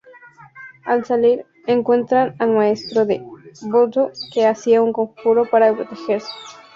[0.83, 3.21] Al salir, encuentran al maestro de
[3.61, 6.27] Voodoo que hacía un conjuro para protegerse.